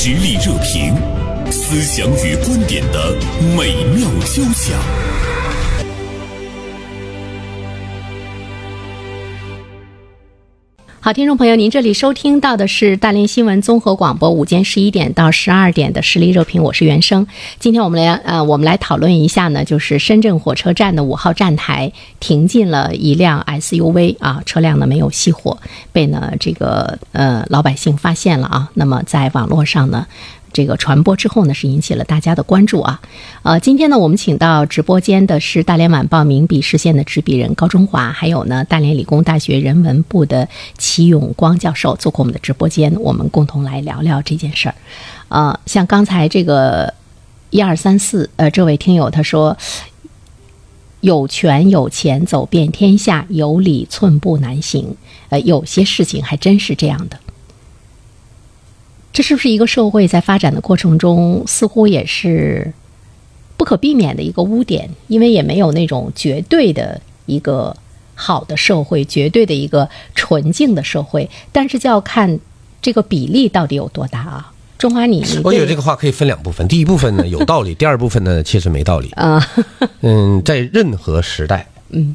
[0.00, 0.94] 实力热评，
[1.50, 3.16] 思想与观点的
[3.56, 5.07] 美妙交响。
[11.08, 17.26] 好，听众朋友，您这里收听到的是大连新闻综合广播午间十一点到十二点的实力热评，我是袁生。
[17.58, 25.56] 今天我们来呃，我们来讨论一下呢，就是深圳火车站的五号站台停进了一辆 SUV 啊，车辆呢没有熄火，
[25.92, 28.68] 被呢这个呃老百姓发现了啊。
[28.74, 30.06] 那么在网络上呢。
[30.52, 33.00] 这个传播之后呢，是引起了大家的关注啊。
[33.42, 44.74] 呃，今天呢，我们请到直播间的是大连晚报名笔视线的执笔人高中华，还有呢，大连理工大学人文部的齐永光教授做客我们的直播间，我们共同来聊聊这件事儿。
[45.28, 46.92] 呃，像刚才这个
[47.50, 49.56] 一二三四，呃，这位听友他说，
[51.00, 54.96] 有权有钱走遍天下，有理寸步难行。
[55.28, 57.18] 呃，有些事情还真是这样的。
[59.12, 62.72] 这是不是一个社会在发展的过程中，似乎也是
[63.56, 64.88] 不可避免的一个污点？
[65.08, 67.76] 因为也没有那种绝对的一个
[68.14, 71.28] 好的社会，绝对的一个纯净的社会。
[71.50, 72.38] 但是就要看
[72.80, 74.52] 这个比例到底有多大啊！
[74.78, 76.68] 中华，你我觉得这个话可以分两部分。
[76.68, 79.44] 第一部分呢有道理，第二部分呢其实没道理啊。
[80.02, 82.14] 嗯，在任何时代，嗯，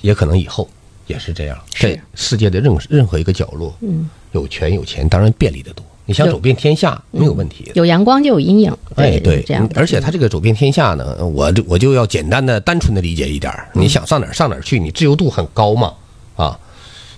[0.00, 0.68] 也可能以后
[1.08, 1.58] 也是这样。
[1.70, 5.84] 在世界的任任何一个角落，嗯，有权有钱当然便利的多。
[6.04, 8.74] 你想走遍天下没有问题，有阳光就有阴影。
[8.94, 9.68] 哎，对，这样。
[9.74, 15.92] 而且他这个走遍天下呢，我就我就要简单的、单纯的理解一点你想上哪儿上哪儿去，你自由度很高嘛，
[16.36, 16.58] 啊。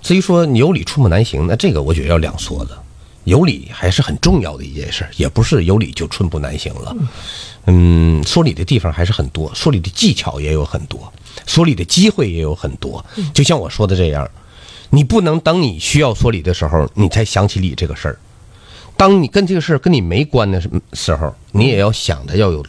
[0.02, 2.76] 至于说你有理寸步难行，那这个我觉得要两说的。
[3.24, 6.96] 有理还是很重要的一件事，也不是有理就寸步难行了。
[7.66, 11.12] 嗯，说理的地方还是很多，说理的技巧也有很多，
[11.46, 13.04] 说理的机会也有很多。
[13.34, 14.28] 就像我说的这样，
[14.90, 18.18] 你不能等你需要说理的时候，你才想起理这个事儿。
[18.96, 20.60] 当你跟这个事儿跟你没关的
[20.92, 22.64] 时候，你也要想着要有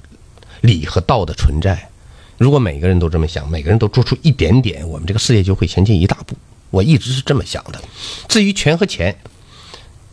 [0.61, 1.89] 理和道的存在。
[2.37, 6.35] 如果每个人都这么想，每个人都做出一点点，我们这个世界就会前进一大步。
[6.69, 7.81] 我一直是这么想的。
[8.27, 9.15] 至于权和钱，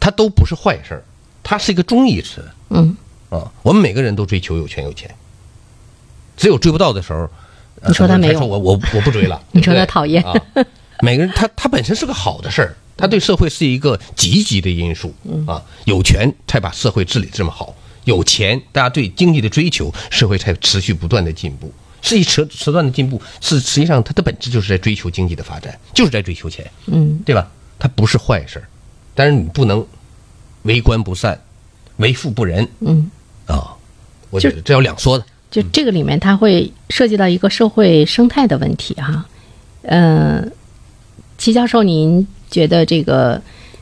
[0.01, 1.05] 它都不是坏事儿，
[1.43, 2.45] 它是一个中义词。
[2.71, 2.97] 嗯
[3.31, 5.15] 啊，我们每个人都追求有权有钱，
[6.37, 7.31] 只有追不到的时候，
[7.87, 9.41] 你说他没有，我我我不追了。
[9.53, 10.34] 你说他讨厌啊。
[11.00, 12.77] 每个人他他本身是个好的事儿。
[13.00, 15.15] 他对社会是一个积极的因素
[15.47, 17.72] 啊，有权才把社会治理这么好，
[18.03, 21.72] 有钱大家对经济的追求，社会才持续不断的进步，
[22.03, 27.49] 是一持持断的进步，是实际上它的本质就是在追求经济的发展，就是在追求钱，嗯，对吧？
[27.78, 28.67] 它不是坏事儿，
[29.15, 29.87] 但是你不能
[30.62, 31.41] 为官不善，
[31.99, 33.09] 为富不仁，嗯，
[33.47, 33.77] 啊，
[34.28, 39.25] 我觉得这要两说的，就这个里面它会涉及到一个社会生态的问题哈，
[39.83, 40.51] 嗯，
[41.37, 42.27] 齐教授您。
[42.51, 43.39] 觉得这个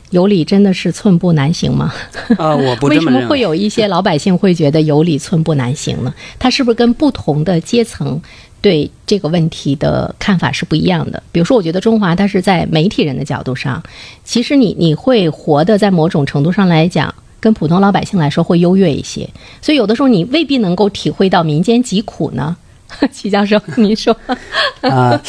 [0.09, 1.93] 有理真的是寸步难行吗？
[2.37, 6.13] 啊，我不 为什么会有一些老百姓会觉得有理寸步难行呢？
[6.37, 8.21] 他是不是跟不同的阶层
[8.61, 11.23] 对这个问题的看法是不一样的？
[11.31, 13.81] 比如说，我觉得中华它是在媒体人的角度上，
[14.25, 19.29] 其实你你会活的在某种程度上来讲，跟普通老百姓来说会优越一些，
[19.61, 22.55] 所以有的时候你未必能够体会到民间疾苦呢。
[23.11, 24.15] 齐教授，您说
[24.79, 25.21] 啊，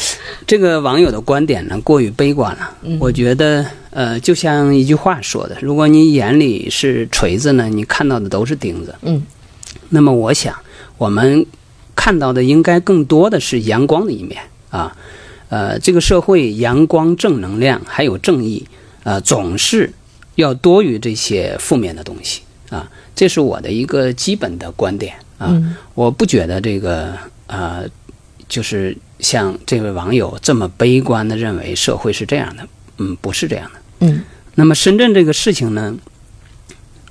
[0.47, 2.73] 这个网友的观点呢过于悲观了。
[3.01, 8.95] 我觉得，呃，就像一句话说的，如果你眼里是锤子呢，你看到的都是钉子。
[9.01, 9.21] 嗯，
[9.89, 10.55] 那么我想，
[10.97, 11.45] 我们
[11.97, 14.95] 看到的应该更多的是阳光的一面啊。
[15.49, 18.65] 呃，这个社会阳光、正能量还有正义，
[19.03, 19.91] 呃，总是
[20.41, 22.89] 要多于这些负面的东西啊。
[23.15, 25.59] 这是我的一个基本的观点啊。
[25.93, 27.17] 我不觉得这个。
[27.51, 27.83] 呃，
[28.47, 32.67] 就是像这位网友这么悲观的认为社会是这样的，
[32.99, 33.81] 嗯，不是这样的。
[34.01, 34.21] 嗯，
[34.53, 35.97] 那么深圳这个事情呢，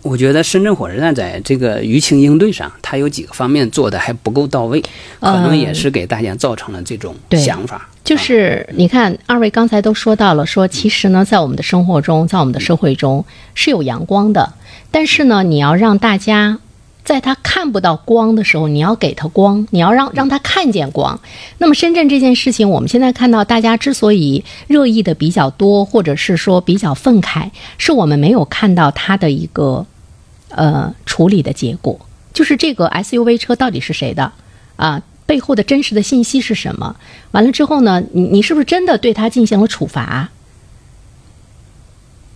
[0.08, 4.82] 我觉得深圳火车站在这个舆情应对上，它有几个方面做的还不够到位，
[5.20, 7.88] 可能也是给大家造成了这种想法。
[8.02, 13.24] 就是你看，二位刚才都说到了，说其实呢，在我们的生活中，在我们的社会中
[13.54, 14.54] 是有阳光的，
[14.90, 16.58] 但是呢，你要让大家。
[17.04, 21.18] 在他看不到光的时候，你要给他光，你要让让他看见光。
[21.56, 29.86] 那么深圳这件事情，我们现在看到大家之所以热议的比较多，或者是说比较愤慨，是我们没有看到它的一个
[30.48, 31.98] 呃处理的结果，
[32.32, 34.32] 就是这个 SUV 车到底是谁的
[34.76, 35.02] 啊？
[35.26, 36.96] 背后的真实的信息是什么？
[37.32, 40.30] 完了之后呢，你你是不是真的对他进行了处罚？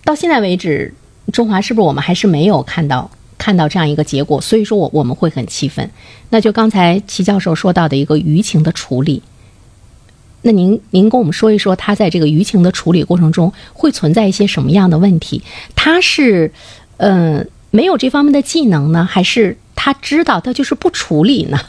[0.03, 0.93] 到现在为止，
[1.31, 3.09] 中华是不是我们还是没有看到？
[3.35, 5.89] 看到这样一个结果，所以说我我们会很气愤。
[6.29, 9.21] 那就刚才齐教授说到的一个舆情的处理，
[10.43, 15.41] 那您您跟我们说一说，他在这个舆情的处理过程中会存在一些什么样的问题？
[15.75, 16.53] 他是，
[16.97, 17.45] 嗯，
[17.75, 21.59] 没有这方面的技能呢，还是他知道他就是不处理呢？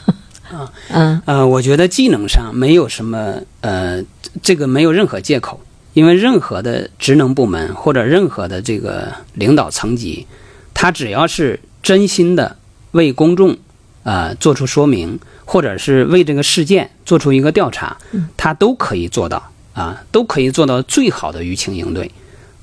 [0.51, 4.03] 啊，嗯呃，我觉得技能上没有什么呃，
[4.43, 5.59] 这个没有任何借口，
[5.93, 10.27] 因为任何的职能部门或者任何的这个领导层级，
[10.75, 12.55] 他只要是真心的
[12.91, 13.57] 为公众
[14.03, 17.97] 呃做出说明，或者是为这个事件做出一个调查，
[18.37, 22.11] 他都可以做到啊，都可以做到最好的舆情应对。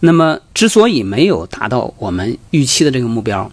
[0.04, 3.48] 那么，之所以没有达到我们预期的这个目标，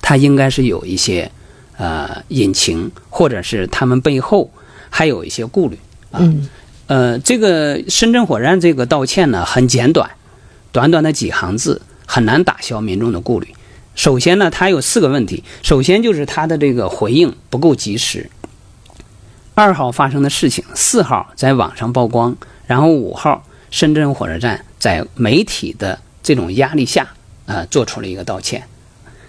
[0.00, 1.28] 它应该是有一些
[1.76, 4.48] 呃隐情，或者是他们背后
[4.88, 5.76] 还有一些顾虑
[6.12, 6.20] 啊。
[6.20, 6.48] 嗯
[6.86, 10.08] 呃，这个深圳火车站这个道歉呢，很简短，
[10.70, 13.48] 短短的几行字，很难打消民众的顾虑。
[13.96, 18.30] 首先呢，它有四个问题，首先就是它的这个回应不够及时。
[19.54, 22.36] 二号发生的事情，四号在网上曝光，
[22.68, 27.08] 然后五号深圳火车站在媒体的这种压力下，
[27.46, 28.64] 啊、做出了一个道歉。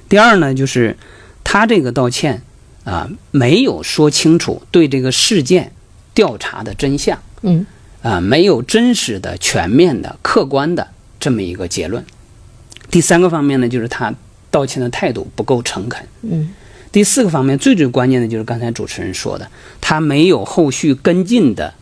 [0.09, 0.97] 第二呢，就是
[1.43, 2.41] 他这个道歉
[2.83, 5.73] 啊、没有说清楚对这个事件
[6.13, 7.19] 调查的真相。
[7.41, 7.65] 嗯
[8.01, 10.87] 啊，没有真实的、全面的、客观的
[11.19, 12.05] 这么一个结论。
[12.89, 14.13] 第三个方面呢，就是他
[14.49, 16.07] 道歉的态度不够诚恳。
[16.21, 16.53] 嗯
[16.89, 19.51] 第四个方面，最最关键的就是刚才主持人说的，
[19.81, 21.73] 他没有后续跟进的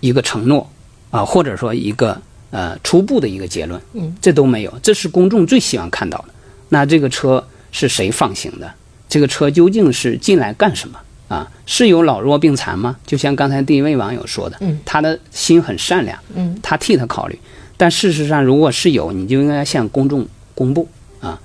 [0.00, 0.70] 一个承诺
[1.10, 2.20] 啊，或者说一个
[2.50, 6.26] 呃初步的一个结论，嗯，这都没有，这是公众最希望看到的。
[6.68, 8.72] 那这个车是谁放行的？
[9.08, 10.98] 这个车究竟是进来干什么
[11.28, 11.50] 啊？
[11.66, 12.96] 是有老弱病残吗？
[13.04, 17.38] 就像刚才第一位网友说的，嗯他的心很善良，嗯他替他考虑，
[17.76, 20.88] 但事实上，如果是有，你就应该向公众公布
[21.20, 21.40] 啊。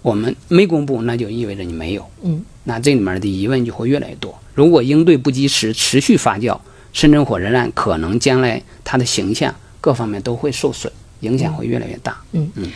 [0.00, 2.04] 我们没公布，那就意味着你没有。
[2.22, 4.36] 嗯，那这里面的疑问就会越来越多。
[4.54, 6.58] 如果应对不及时，持续发酵，
[6.92, 12.16] 深圳火车站可能将来它的形象各方面都会受损，影响会越来越大。
[12.32, 12.70] 嗯嗯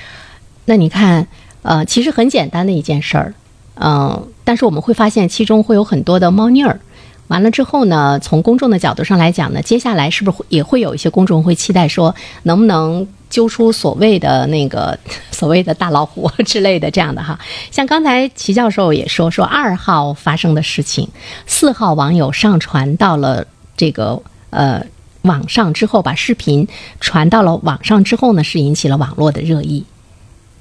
[0.65, 1.27] 那你看，
[1.63, 3.35] 呃，其实很简单的一件事儿，
[3.77, 6.81] 嗯、但是我们会发现其中会有很多的猫腻儿。
[7.29, 12.15] 完了之后呢，从公众的角度上来讲呢，接下来是不是会也会有一些公众会期待说，
[12.45, 14.97] 能不能揪出所谓的那个
[15.33, 17.37] 所谓的大老虎之类的这样的哈？
[17.73, 21.09] 像刚才齐教授也说，说二号发生的事情，
[21.47, 23.45] 四号网友上传到了
[23.77, 24.87] 这个呃
[25.23, 26.67] 网上之后，把视频
[27.01, 29.85] 传到了网上之后呢，是引起了网络的热议。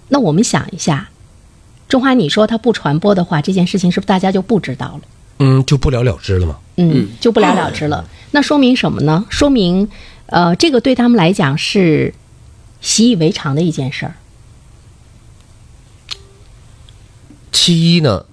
[0.09, 1.09] 那我们想一下，
[1.87, 5.01] 中华，你说它不传播的话，这件事情是不是大家就不知道了？
[5.39, 6.57] 嗯，就不了了之了吗。
[6.77, 8.07] 嗯，就不了了之了。
[8.31, 9.25] 那说明什么呢？
[9.29, 9.89] 说明，
[10.27, 12.13] 呃，这个对他们来讲是
[12.81, 14.15] 习以为常的一件事儿。
[17.51, 18.25] 其一呢，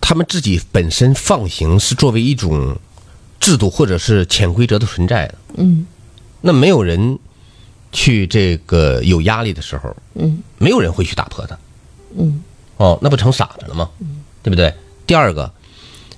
[0.00, 2.76] 他们自己本身放行是作为一种
[3.44, 5.34] 制度或者是潜规则的存在的。
[5.56, 5.86] 嗯
[6.40, 7.18] 那没有人
[7.92, 11.58] 去这个有压力的时候，嗯没有人会去打破它。
[12.16, 12.42] 嗯
[12.78, 13.90] 哦，那不成傻子了吗？
[14.42, 14.72] 对不对？
[15.06, 15.52] 第二个，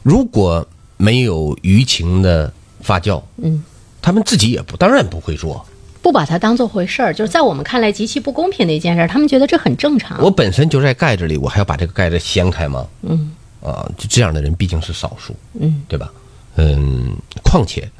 [0.05, 3.62] 如果没有舆情的发酵，嗯，
[4.00, 5.67] 他们自己也不当然不会做。
[6.02, 10.22] 不把它当做回事儿，就是在我们看来极其不公平的一件事儿，他们觉得这很正常。
[10.22, 12.87] 我本身就在盖子里，我还要把这个盖子掀开吗？
[13.02, 16.11] 嗯啊，就这样的人毕竟是少数，嗯对吧？
[16.56, 17.91] 嗯，况且，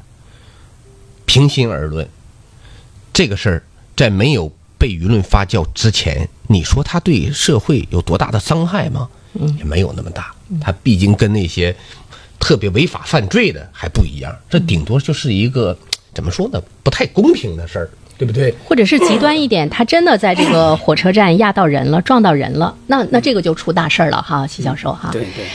[1.25, 2.07] 平心而论，
[3.13, 3.63] 这个事儿
[3.95, 9.09] 在没有被舆论发酵之前，你说它对社会有多大的伤害吗？
[9.39, 10.33] 嗯也没有那么大。
[10.59, 11.75] 它毕竟跟那些
[12.39, 15.77] 特别违法犯罪的还不一样，这顶多就是一个
[16.13, 18.51] 怎么说呢，不太公平的事儿，对不对？
[18.63, 25.09] 或者是极端一点，他真的在这个火车站压到人了，撞到人了，那那这个就出大事儿了哈，齐教授哈。
[25.11, 25.45] 对对。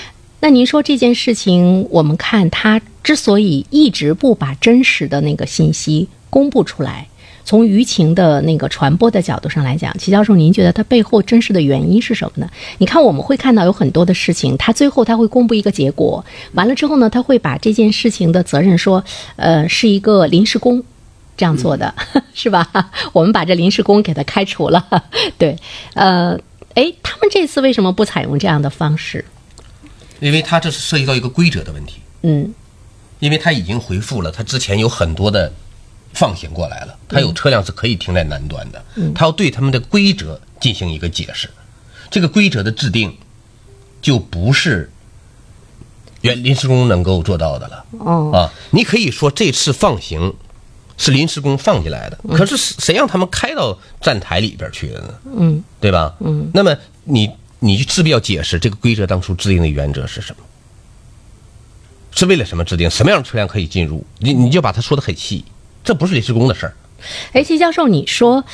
[0.44, 7.06] 那您说这件事情，我们看他之所以一直不把真实的那个信息公布出来，
[7.44, 12.50] 从舆情的那个传播的角度上来讲，齐教授，您觉得他背后真实的原因是什么呢？
[12.78, 19.04] 你看，我们会看到有很多的事情，他最后他会公布一个结果，完了之后呢，他会把这件事情的责任说，
[19.36, 20.82] 呃，是一个临时工。
[21.34, 21.92] 这样做的、
[22.34, 22.68] 是吧？
[23.14, 24.84] 我们把这临时工给他开除了，
[25.38, 25.56] 对，
[25.94, 26.38] 呃，
[26.74, 29.24] 哎，他们这次为什么不采用这样的方式？
[30.22, 32.00] 因为他这是涉及到一个规则的问题。
[32.22, 32.54] 嗯
[33.18, 35.52] 因为他已经回复了，他之前有很多的
[36.12, 41.48] 放行过来了，他有车辆是可以停在南端的，他要对他们的规则进行一个解释。
[42.10, 43.16] 这个规则的制定
[44.00, 44.90] 就不是
[46.22, 48.50] 原临时工能够做到的了哦啊！
[48.70, 50.34] 你可以说这次放行
[50.98, 55.14] 是临时工放进来的，可是谁让他们开到站台里边去的呢？
[55.36, 56.14] 嗯对吧？
[56.18, 57.30] 嗯，那么你
[57.62, 60.44] 你势必要解释这个规则当初制定的原则是什么？
[62.10, 62.90] 是为了什么制定？
[62.90, 64.04] 什么样的车辆可以进入？
[64.18, 65.44] 你你就把它说的很细，
[65.82, 66.74] 这不是临时工的事儿。
[67.32, 68.44] 哎，齐教授，你说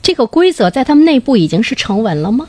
[0.00, 2.46] 这个规则在他们内部已经是成文了吗？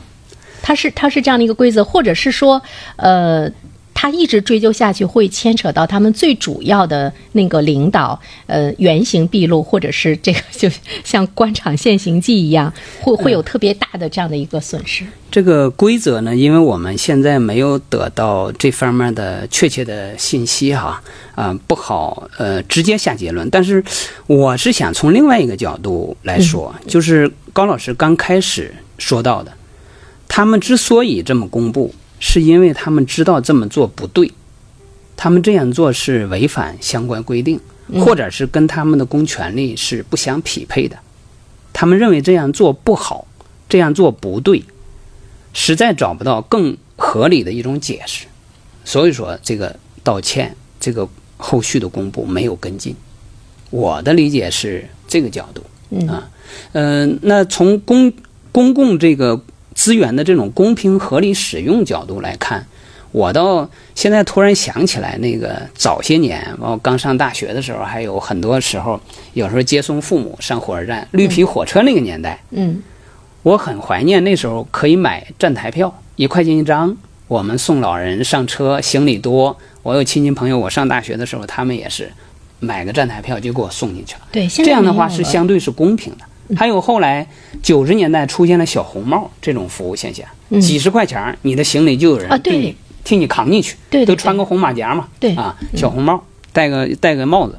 [0.62, 2.62] 它是它是这样的一个规则，或者是说，
[2.96, 3.50] 呃。
[3.94, 10.68] 他一直追究下去，会牵扯到他们最主要的那个领导，呃，原形毕露，或者是这个就
[11.04, 12.70] 像官场现形记一样，
[13.00, 15.06] 会会有特别大的这样的一个损失。
[15.30, 21.00] 这个规则呢，因为我们现在没有得到这方面的确切的信息哈，
[21.34, 23.48] 啊，不好呃直接下结论。
[23.48, 23.82] 但是
[24.26, 29.52] 我是想从另外一个角度来说，就是高老师刚开始说到的，
[30.28, 31.94] 他们之所以这么公布。
[32.20, 34.32] 是因为他们知道这么做不对，
[35.16, 37.60] 他们这样做是违反相关规定，
[38.00, 40.96] 或者是跟他们的公权力是不相匹配的。
[41.72, 43.26] 他们认为这样做不好，
[43.68, 44.64] 这样做不对，
[45.52, 48.26] 实在找不到更合理的一种解释，
[48.84, 52.96] 所以说这个道歉，这个后续的公布没有跟进。
[53.70, 55.62] 我的理解是这个角度
[56.06, 56.30] 啊，
[56.72, 58.12] 嗯，那从公
[58.50, 59.42] 公共这个。
[59.74, 62.66] 资源的这种公平合理使用角度来看，
[63.12, 69.00] 我到现在突然想起来，那个早些年，我刚上大学的时候，还有很多时候，
[69.34, 72.82] 有时候接送父母上火车站，绿皮火车那个年代，嗯，
[73.42, 76.96] 我很怀念那时候可以买站台票，一块钱一张，
[77.28, 82.10] 我们送老人上车，行李多，我有亲戚朋友，我上大学的时候，他们也是
[82.60, 86.24] 买个站台票就给我送进去了，对，这样的话是相对是公平的。
[86.56, 87.26] 还有后来
[87.62, 90.26] 九十年代出现了小红帽这种服务现象，
[90.60, 96.22] 几十块钱你的行李就有人替你替你扛进去，都穿个红马甲嘛，对啊，小红帽
[96.52, 97.58] 戴个戴个帽子，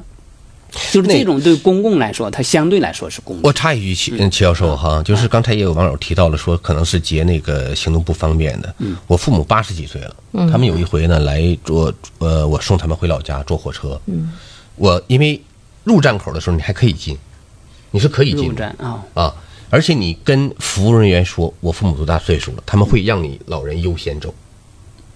[0.92, 3.38] 就是这种对公共来说，它相对来说是公。
[3.42, 8.74] 我插一句，齐齐教授哈，就是刚才也有网友提到了，说可能是截那个行动不方便的。
[8.78, 10.16] 嗯，我父母八十几岁了，
[10.50, 14.32] 他们有一回呢来坐呃，我送他们回老家坐火车，嗯，
[14.74, 15.40] 我因为
[15.84, 17.16] 入站口的时候你还可以进。
[17.90, 19.34] 你是可以进站啊啊！
[19.68, 24.32] 而且你跟服务人员说，我父母多大岁数了，他们会让你老人优先走。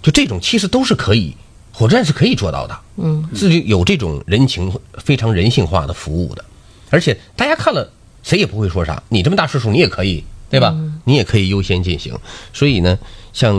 [0.02, 1.36] 就这种其实都是可以，
[1.72, 2.78] 火车站是可以做到的。
[2.96, 6.44] 嗯，自己有这种人情非常人性化的服务的，
[6.90, 7.90] 而且大家看了
[8.22, 9.02] 谁也不会说啥。
[9.08, 10.74] 你这么大岁数，你也可以，对吧？
[11.04, 12.18] 你也可以优先进行。
[12.52, 12.98] 所以呢，
[13.32, 13.54] 像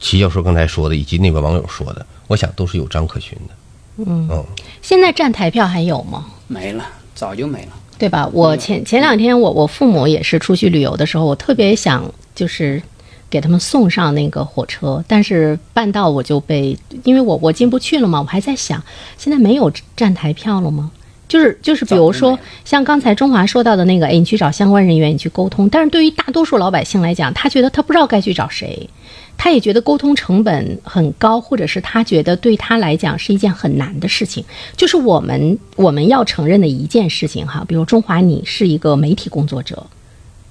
[0.00, 3.54] 齐教授刚才说的，以及那位网友说的，我想都是有章可循的。
[3.96, 4.44] 嗯嗯，
[4.82, 6.26] 现在站台票还有吗？
[6.46, 7.72] 没了，早就没了。
[7.98, 8.28] 对吧？
[8.32, 12.82] 我前前两天，我我父母也是出去旅游的时候，我特别想就是
[13.30, 18.82] 给他们送上那个火车，但是半道我就被，因为我我进不去了嘛，我还在想，
[19.16, 20.90] 现在没有站台票了吗？
[21.28, 25.68] 就是就是，比如说像刚才中华说到的那个，哎，你去找相关人员，你去沟通。
[25.68, 28.88] 但是对于大多数老百姓来讲，他觉得他不知道该去找谁。
[29.36, 34.44] 他也觉得沟通成本很高，或者是他觉得对他来讲是一件很难的事情。
[34.76, 39.84] 就是我们我们要承认的一件事情哈，比如中华，你是一个媒体工作者，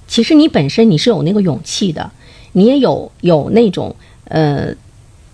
[0.06, 2.10] 其实你本身你是有那个勇气的，
[2.52, 4.74] 你也有有那种呃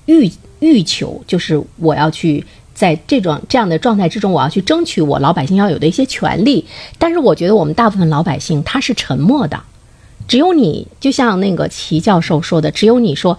[0.06, 0.30] 欲
[0.60, 2.46] 欲求，就是我要去
[2.80, 6.64] 在这种这样的状态之中，我要去争取我老百姓要有的一些权利。
[6.98, 9.60] 但是我觉得我们大部分老百姓他是沉默的。
[10.26, 13.36] 只有你，就像那个齐教授说的，只有你说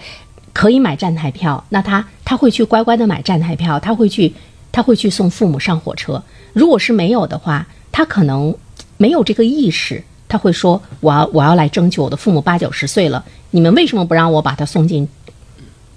[0.54, 4.32] 可以买站台票，那他他会去乖乖的买站台票，他会去
[4.72, 6.22] 他会去送父母上火车。
[6.54, 8.56] 如果是没有的话，他可能
[8.98, 15.08] 没有这个意识，他会说我要我要来争取我的父母八九十岁了，你们为什么不让我把他送进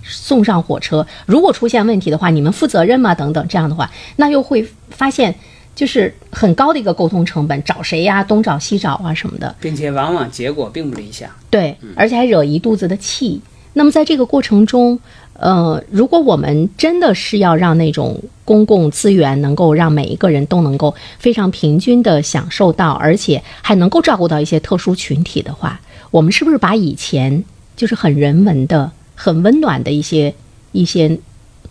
[0.04, 1.06] 送上火车？
[1.26, 3.14] 如果出现问题的话，你们负责任吗？
[3.14, 5.34] 等等，这样的话，那又会发现。
[5.76, 8.22] 就是很高的一个沟通成本，找谁呀？
[8.22, 11.28] 东找西找啊什么的，并且往往结果并不理想。
[11.50, 13.40] 对，而且还惹一肚子的气。
[13.72, 14.96] 那么在这个过程中，
[15.32, 25.80] 呃，如果我们真的是要让那种公共资源能够让每一个人都能够非常平均的享受到，而且还能够照顾到一些特殊群体的话，
[26.12, 27.42] 我们是不是把以前
[27.74, 30.34] 就是很人文的、很温暖的一些
[30.72, 31.18] 一些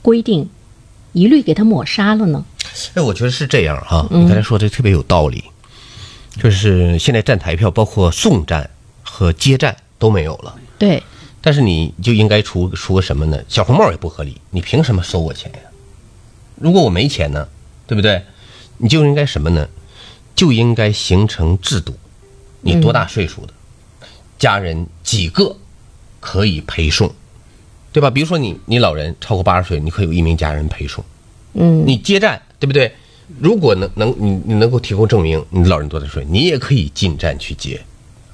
[0.01, 0.49] 规定，
[1.11, 2.45] 一律给它抹杀了呢？
[2.95, 5.43] 哎，我觉得是这样哈，你刚才说的特别有道理，
[6.41, 8.69] 就是现在站台票包括送站
[9.03, 10.55] 和接站都没有了。
[10.79, 11.03] 对，
[11.41, 13.39] 但是你就应该出出个什么呢？
[13.47, 15.59] 小红帽也不合理，你凭什么收我钱呀？
[16.55, 17.47] 如果我没钱呢，
[17.85, 18.23] 对不对？
[18.77, 19.67] 你就应该什么呢？
[20.35, 21.95] 就应该形成制度，
[22.61, 23.53] 你多大岁数的
[24.39, 25.55] 家人几个
[26.19, 27.13] 可以陪送，
[27.93, 28.09] 对吧？
[28.09, 31.01] 比如说你你老人超过八十岁，你可以有一名家人陪送。
[31.53, 32.91] 嗯，你接站对不对？
[33.39, 37.79] 如果能能你你能够提供证明，你老人多大岁，你也可以进站去接。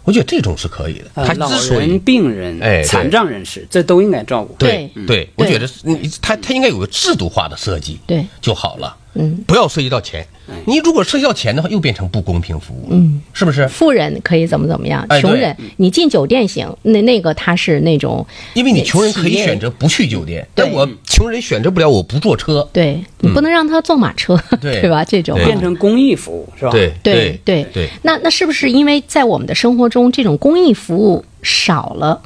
[0.06, 1.06] 我觉得这种是可以的。
[1.14, 4.56] 他老人、病人、哎，残障人士，这都应该照顾。
[4.58, 8.98] 对对，我觉得你他他应该有个制度化的设计，对就好了。
[9.16, 10.26] 嗯，不要涉及到钱。
[10.66, 13.68] 你如果涉及到钱的话，又变成不公平服务，嗯，是不是？
[13.68, 18.26] 富人可以怎么怎么样，穷人你进酒店行，那那个他是那种，
[18.56, 22.68] 因为你穷人可以选择不去酒店，但我穷人选择不了，我不坐车。
[22.74, 25.04] 对你不能让他坐马车，对 吧？
[25.04, 26.72] 这种对变成公益服务是吧？
[26.72, 32.22] 对对对对那那是不是因为在我们的生活中，这种公益服务少了，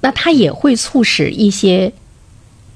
[0.00, 1.92] 那它也会促使一些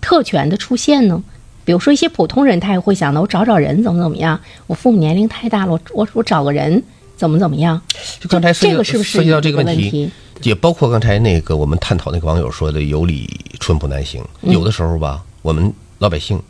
[0.01, 1.23] 特权的出现呢？
[1.65, 6.83] 比如说一些普通人，他也会想到我找找人怎么怎么样，我父母年龄太大了，我我我找个人
[7.17, 7.81] 怎么怎么样？
[8.21, 10.11] 就刚才涉及到这个是不是涉及到这个问题，
[10.43, 13.29] 也包括刚才那个我们探讨那个网友说的“有理
[13.61, 14.23] 寸步难行”。
[14.43, 16.43] 嗯有的时候吧，我们老百姓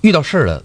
[0.00, 0.62] 遇到事儿了，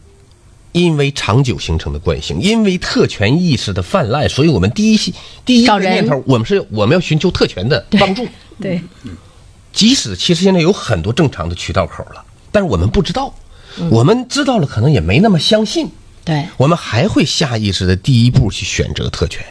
[0.71, 5.13] 因为长久形成的惯性，因为特权意识的泛滥，所以我们第一
[5.43, 8.25] 第一个念头，我们是我们要寻求特权的帮助。
[8.61, 8.79] 对，
[9.73, 13.33] 即使其实现在有很多正常的渠道口了，但是我们不知道，
[13.89, 15.89] 我们知道了可能也没那么相信，
[16.23, 19.43] 对，我们还会下意识的第一步去选择特权，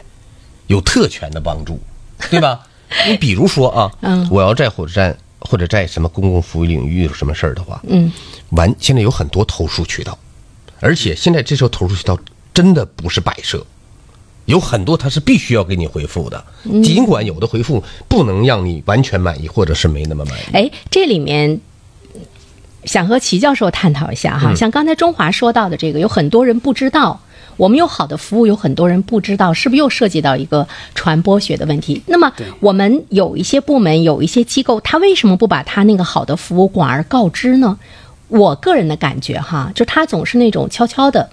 [0.67, 1.79] 有特权的帮助，
[2.29, 2.61] 对吧？
[3.07, 8.11] 你比如说啊，嗯我要在火车站或者在什么公共服务领域有什么事儿的话，嗯，
[8.51, 10.17] 完现在有很多投诉渠道，
[10.79, 12.17] 而且现在这时候投诉渠道
[12.53, 13.65] 真的不是摆设。
[14.45, 20.43] 有很多他是必须要给你回复的，嗯尽管有的回复不能让你完全满意，或者是没那么满意。
[20.53, 21.59] 哎，这里面
[22.85, 27.19] 想和齐教授探讨一下哈，像刚才中华说到的这个，有很多人不知道。
[27.57, 32.01] 我们有好的服务，有很多人不知道，是不是又涉及到一个传播学的问题？
[32.05, 37.79] 那么我们有一些部门、有一些机构，他为什么不把他那个好的服务广而告之呢？
[38.27, 41.29] 我个人的感觉哈，就他总是那种悄悄的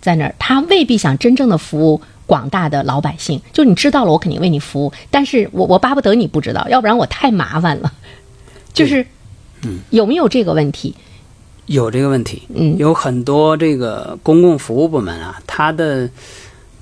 [0.00, 3.42] 在那儿，他未必想真正的服务广大的老百姓。
[3.52, 7.92] 就你知道了，我肯定为你服务，但是我我巴不得你不知道，要不然我太麻烦了。
[8.72, 9.04] 就是，
[9.90, 10.94] 有没有这个问题？
[11.66, 12.76] 有这个问题，嗯。
[12.76, 16.10] 有很多这个公共服务部门啊，它的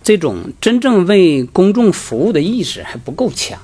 [0.03, 3.57] 这种真正为公众服务的意识还不够强，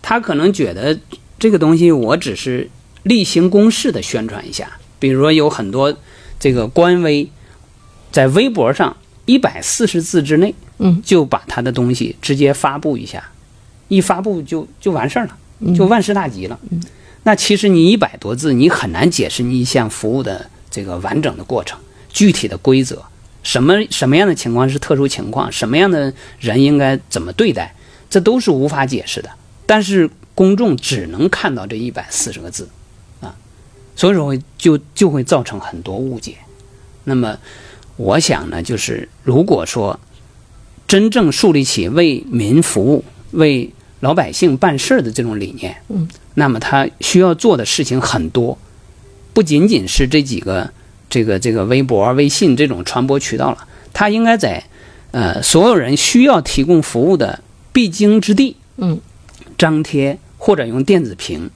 [0.00, 0.96] 他可能觉得
[1.38, 2.70] 这个东西我只是
[3.02, 5.92] 例行公事的宣传一下，比如说有很多
[6.38, 7.28] 这个官微
[8.12, 13.28] 在微博上一百四十字之内，嗯，就把他的东西直接发布一下，
[13.88, 16.56] 一发布就就完事儿了，就万事大吉了。
[16.70, 16.80] 嗯
[17.26, 21.76] 那其实你一百多字，你很难解释你一项服务的这个完整的过程、
[22.08, 23.02] 具体的规则，
[23.42, 27.74] 什么什么样的情况是特殊情况，什么样的人应该怎么对待，
[28.08, 29.30] 这都是无法解释的。
[29.66, 32.68] 但是公众只能看到这一百四十个字，
[33.20, 33.34] 啊，
[33.96, 36.36] 所以说就就会造成很多误解。
[37.02, 37.36] 那么，
[37.96, 39.98] 我想呢，就是如果说
[40.86, 48.58] 真正树立起为民服务、为老百姓办事儿的这种理念，嗯，那么他需要做的事情很多，
[49.32, 50.70] 不仅仅是这几个
[51.08, 54.62] 这个这个微博、微信这种传播渠道了，他应该在
[55.12, 59.00] 呃所有人需要提供服务的必经之地，嗯，
[59.56, 61.50] 张贴或者用电子屏，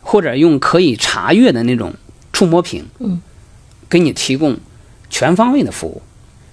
[0.00, 1.94] 或者用可以查阅的那种
[2.32, 3.20] 触摸屏，嗯，
[3.88, 4.58] 给你提供
[5.08, 6.02] 全方位的服务，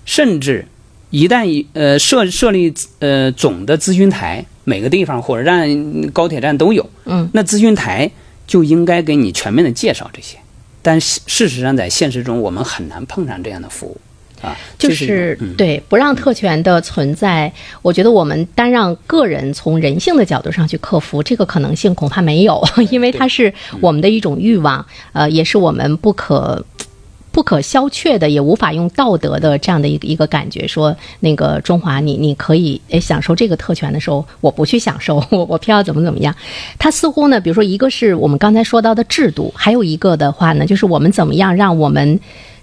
[0.06, 0.67] 甚至
[1.10, 5.67] 一旦一呃设设立呃总的咨询台，每个地方火车站、
[6.12, 8.10] 高铁站都有，嗯，那咨询台
[8.47, 10.38] 就应该给你全面的介绍这些。
[10.82, 13.97] 但事事实上，在现实中，我们很难碰上这样的服务
[14.41, 26.65] 啊，就是对不让特权的存在，我觉得我们单让个人从人性的角度上去克服这个可能性恐怕没有， 因为它是我们的一种欲望，呃，也是我们不可。
[27.34, 36.34] 不可消却的，也无法用道德的这样的一个一个感觉说，那个中华你你可以诶享受这个特权的时候，我不去享受，我我偏要怎么怎么样。
[36.78, 42.19] 它似乎呢，比如说一个是我们刚才说到的制度，还有一个的话呢，就是我们怎么样让我们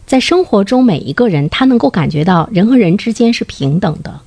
[0.07, 4.21] 在生活中每一个人他能够感觉到人和人之间是平等的。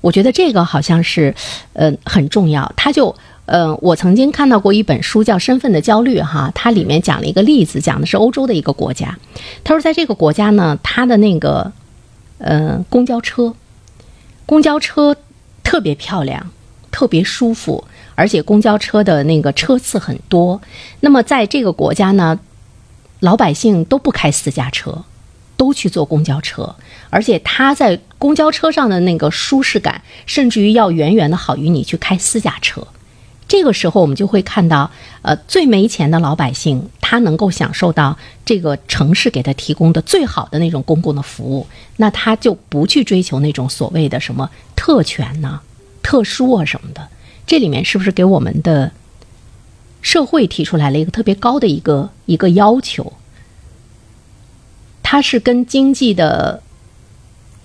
[0.00, 1.34] 我觉得这个好像是，
[1.74, 2.72] 呃，很重要。
[2.74, 3.14] 他就，
[3.50, 9.18] 呃，我曾经看到过一本书叫《身份的焦虑》哈，它里面讲了一个例子，讲的是欧洲的一个国家。
[9.64, 11.72] 他说，在这个国家呢，它的那个，
[12.38, 13.52] 呃，公交车，
[14.46, 15.16] 公交车
[15.64, 16.48] 特别漂亮，
[16.92, 17.82] 特别舒服，
[18.14, 20.62] 而且公交车的那个车次很多。
[21.00, 22.38] 那么在这个国家呢，
[23.18, 25.02] 老百姓都不开私家车。
[25.56, 26.74] 都去坐公交车，
[27.10, 32.86] 而且他在公交车上的那个舒适感，甚至于要远远的好于你去开私家车。
[33.50, 34.88] 这个时候，我们就会看到，
[35.22, 45.60] 呃，最没钱的老百姓，他能够享受到这个城市给他提供的最好的那种公共的服务，那他就不去追求那种所谓的什么特权呐、
[46.00, 47.08] 特殊啊什么的。
[47.44, 48.92] 这里面是不是给我们的
[50.00, 53.12] 社会提出来了一个特别高的一个一个要求？
[55.02, 56.62] 它是跟经济的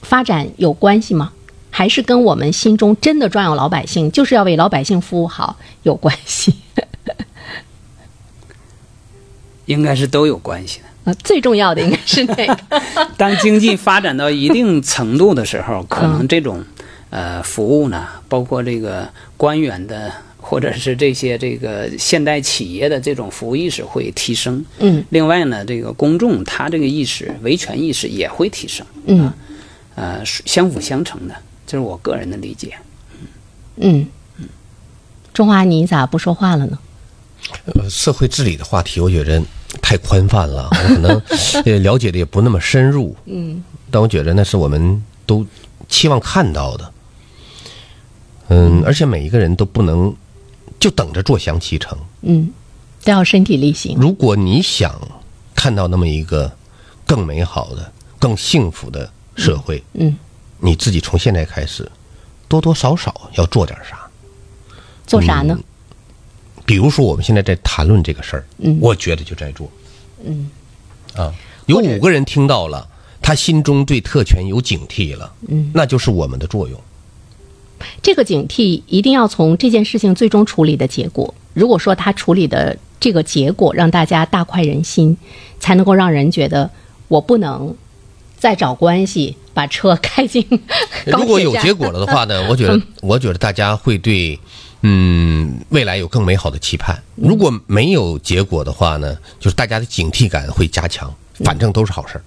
[0.01, 1.31] 发展有关系吗？
[1.77, 6.55] 还是跟我们心中真的专有老百姓，就是要为老百姓服务好有关系？
[9.65, 11.11] 应该是都有关系的。
[11.11, 12.57] 啊， 最重要的应该是那个。
[13.17, 16.63] 当经济发展到一定程度的时候，可能这种
[17.09, 20.09] 呃服务呢，包括这个官员的
[20.39, 24.63] 或者是这些这个现代企业的这种服务意识会提升。
[24.79, 25.03] 嗯。
[25.09, 28.87] 另外呢，这个公众他这个意识维权意识也会提升。
[29.07, 29.29] 嗯。
[29.95, 32.77] 呃，相辅相成的，这是我个人的理解。
[33.77, 34.07] 嗯。
[34.37, 34.47] 嗯。
[35.33, 36.77] 中华，你咋不说话了呢？
[37.65, 39.41] 呃，社会治理的话题，我觉着
[39.81, 41.21] 太宽泛了，我可能
[41.65, 43.15] 呃了解的也不那么深入。
[43.25, 43.63] 嗯。
[43.91, 45.45] 但我觉得那是我们都
[45.87, 46.91] 期望看到的。
[48.49, 50.13] 嗯，而且每一个人都不能
[50.79, 51.97] 就等着坐享其成。
[52.21, 52.51] 嗯，
[53.03, 53.97] 都要身体力行。
[53.99, 54.99] 如果你想
[55.55, 56.51] 看到那么一个
[57.05, 60.15] 更美好的、更幸福的社会，嗯，
[60.59, 61.89] 你自己从现在开始，
[62.47, 63.99] 多多少少要做点啥。
[65.05, 65.57] 做啥呢？
[66.65, 69.69] 比如说，我们现在在谈论这个事儿，嗯我觉得就在做
[70.25, 70.49] 嗯
[71.15, 71.33] 啊。
[71.67, 72.87] 有五个人听到了，
[73.21, 76.79] 他心中对特权有警惕了，嗯，那就是我们的作用。
[78.01, 81.33] 这个警惕一定要从这件事情最终处理的结果。
[81.53, 85.15] 如果说他处理的这个结果让大家大快人心，
[85.59, 86.69] 才能够让人觉得
[87.07, 87.75] 我不能
[88.37, 90.45] 再找关系把车开进。
[91.07, 94.39] 如果有结果了的话呢， 我觉得，我觉得大家会对，
[94.81, 97.01] 嗯，未来有更美好的期盼。
[97.15, 102.23] 如果没有结果的话呢，就是大家的警惕感会加强，反正都是好事儿。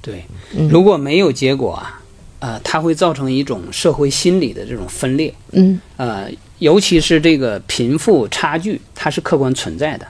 [0.00, 0.24] 对，
[0.68, 2.00] 如果没有结果啊，
[2.40, 5.32] 呃，它会造成一种社会心理的这种分裂。
[5.52, 10.06] 嗯呃，尤其是这个贫富差距，它是客观存在的。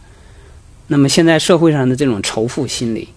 [0.87, 3.09] 那么现在社会上的这种仇富心理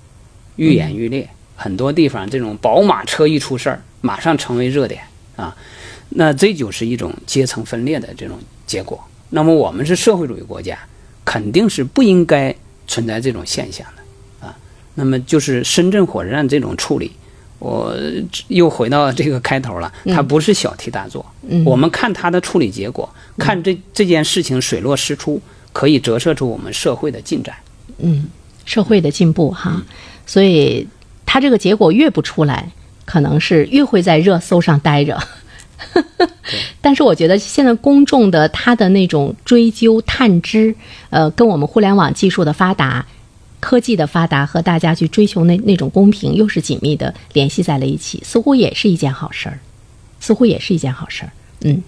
[0.56, 5.02] 愈演愈烈，很多地方这种宝马车一出事儿，马上成为热点
[5.36, 5.56] 啊。
[6.10, 8.38] 那这就是一种阶层分裂的这种
[8.68, 9.04] 结果。
[9.30, 10.78] 那么我们是社会主义国家，
[11.26, 12.56] 肯定是不应该
[12.88, 14.56] 存在这种现象的啊。
[14.94, 17.12] 那么就是深圳火车站这种处理，
[17.60, 17.94] 我
[18.48, 21.26] 又回到这个开头了，它不是小题大做。
[21.48, 25.42] 嗯我们看它的处理结果，看这这件事情水落石出，
[25.74, 27.56] 可以折射出我们社会的进展。
[27.98, 28.28] 嗯，
[28.64, 29.82] 社会的进步哈，
[30.26, 30.88] 所以
[31.36, 32.72] 他这个结果越不出来，
[33.04, 35.22] 可能是越会在热搜上待着。
[36.80, 40.74] 但是我觉得现在公众的他的那种追究探知，
[41.10, 43.06] 呃，跟我们互联网技术的发达、
[43.60, 49.60] 科技的发达和大家去追求那那种公平，又是紧密的联系在了一起，似乎也是一件好事儿，
[50.22, 51.32] 似乎也是一件好事儿。
[51.66, 51.84] 嗯，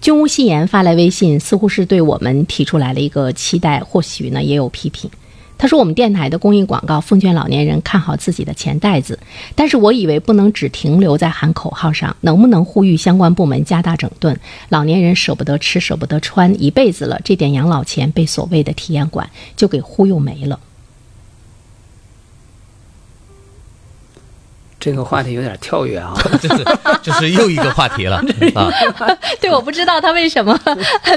[0.00, 5.10] 君无戏言发来微信，似乎是对我们提出来了一个期待，或许呢也有批评。
[5.58, 9.18] 他说：“我们电台的公益广告奉劝老年人看好自己的钱袋子，
[9.54, 14.38] 但是我以为不能只停留在喊口号上，能不能呼吁相关部门加大整顿？
[14.68, 20.60] 老年人舍不得吃，舍不得穿，一辈子了，这点养老钱被所谓的体验馆就给忽悠没了。
[24.78, 26.64] 这个话题有点跳跃啊， 这是
[27.02, 28.18] 这是又一个话题了
[28.54, 28.70] 啊！
[29.40, 30.56] 对，我不知道他为什么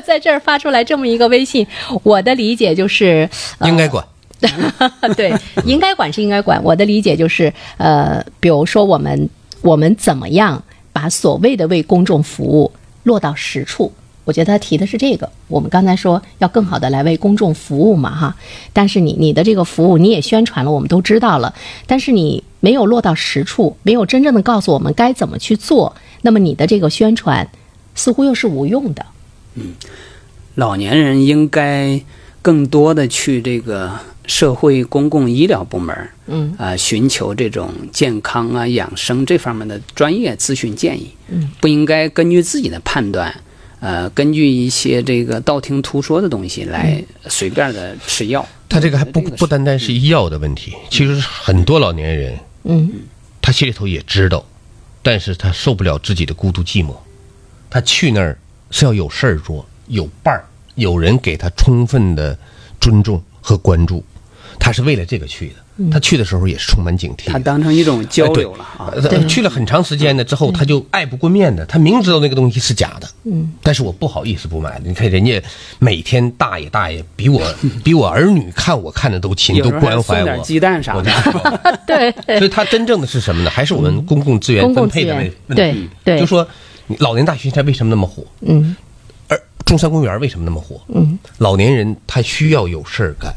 [0.06, 1.67] 在这儿发出来这么一个微信。
[2.02, 4.04] 我的理解就是，呃应该管。
[5.17, 5.34] 对，
[5.65, 6.63] 应该管是应该管。
[6.63, 9.30] 我的理解就是，呃，比如说我们
[9.62, 12.71] 我们怎么样把所谓的为公众服务
[13.04, 13.91] 落到实处？
[14.25, 15.30] 我觉得他提的是这个。
[15.47, 18.36] 我们刚才说要更好的来为公众服务嘛，哈。
[18.71, 21.54] 但是你你的这个服务你也宣传了，我们都知道了，
[21.88, 27.49] 但是你没有落到实处，没有真正的告诉我们该怎么去做，那么你的这个宣传
[27.95, 29.06] 似乎又是无用的。
[29.56, 29.73] 嗯
[30.56, 32.02] 老年人应该
[32.41, 33.91] 更多的去这个
[34.30, 36.54] 社会公共医疗部门，嗯。
[36.56, 43.36] 啊、寻求这种健康啊、养生这方面的专业咨询建议，嗯，不应该根据自己的判断，
[43.80, 48.48] 呃，根据一些这个道听途说的东西来随便的吃药。
[48.70, 52.92] 他这个还不不单单是医药的问题，其实很多老年人嗯。
[53.42, 54.46] 他心里头也知道，
[55.02, 56.94] 但是他受不了自己的孤独寂寞，
[57.68, 58.38] 他去那儿
[58.70, 62.38] 是要有事儿做，有伴儿，有人给他充分的
[62.80, 64.04] 尊重和关注，
[64.60, 65.56] 他是为了这个去的。
[65.89, 67.28] 他去的时候也是充满警惕。
[67.32, 68.91] 他当成一种交流了啊。
[69.30, 74.78] 去了很长时间呢，之后他就爱不过面的，他明知道那个东西是假的，嗯，但是我不好意思不买。
[74.84, 75.41] 你看人家
[75.80, 77.41] 每天大爷大爷比我
[77.82, 80.43] 比我儿女看我看的都亲，都关怀送点我。
[80.43, 81.10] 鸡蛋啥的
[81.88, 83.50] 对所以他真正的是什么呢？
[83.50, 85.89] 还是我们公共资源分配的源问题。
[86.04, 86.45] 对就说
[86.98, 88.26] 老年大学它为什么那么火？
[88.41, 88.76] 嗯
[89.30, 90.82] 而中山公园为什么那么火？
[90.93, 93.34] 嗯老年人他需要有事儿干，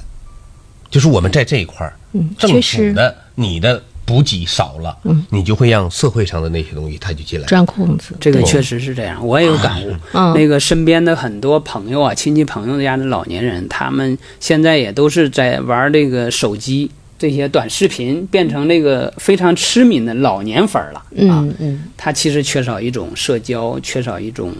[0.92, 7.46] 就是我们在这一块儿，嗯，政府的、你的补给少了，嗯，你就会让社会上的那些东西它就进来。
[7.46, 9.92] 钻空子，这个确实是这样，我也有感悟。
[10.12, 20.98] 嗯那个身边的很多朋友啊，亲戚朋友家的老年人，他们现在也都是在玩这个手机这些短视频，变成那个非常痴迷的老年粉儿了。
[20.98, 21.84] 啊，嗯嗯。
[21.96, 24.52] 他其实缺少一种社交，缺少一种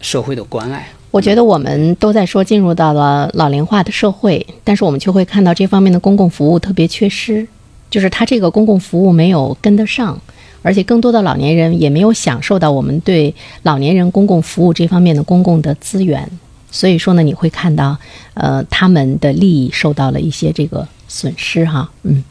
[0.00, 0.88] 社会的关爱。
[1.10, 7.46] 我觉得我们都在说进入到了老龄化的社会，但是我们却会看到这方面的公共服务特别缺失，
[7.90, 10.20] 就是它这个公共服务没有跟得上，
[10.60, 16.28] 而且更多的老年人也没有享受到我们对老年人公共服务这方面的公共的资源，
[16.70, 17.96] 所以说呢，你会看到，
[18.34, 22.22] 呃，他们的利益受到了一些这个损失哈，嗯，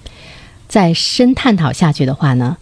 [0.68, 2.56] 再深探讨下去的话呢。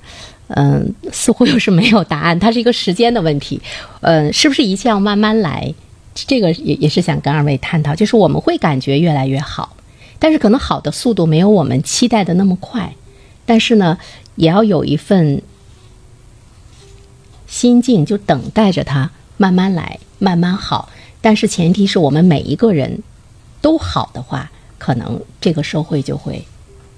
[0.49, 3.59] 嗯，似乎又是没有答案，它是一个时间的问题。
[4.01, 5.73] 嗯，是不是一切要慢慢来？
[6.15, 9.75] 这个也也是想跟二位探讨，就是我们会感觉越来越好，
[10.17, 12.95] 但是可能好的速度没有我们期待的那么快，
[13.45, 13.97] 但是呢，
[14.35, 15.41] 也要有一份
[17.45, 20.89] 心境，就等待着它慢慢来，慢慢好。
[21.21, 23.03] 但是前提是我们每一个人
[23.59, 26.45] 都好的话，可能这个社会就会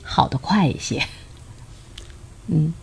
[0.03, 1.01] 好得快一些。
[2.47, 2.73] 嗯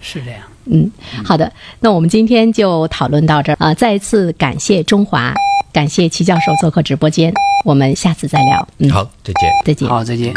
[0.00, 0.42] 是这样。
[0.64, 0.90] 嗯，
[1.24, 5.34] 好的，那我们今天就讨论到这儿啊、再一次感谢中华，
[5.74, 7.34] 感谢齐教授做客直播间，
[7.64, 8.68] 我们下次再聊。
[8.78, 9.50] 嗯，好，再见。
[9.64, 9.88] 再见。
[9.88, 10.32] 好，再见。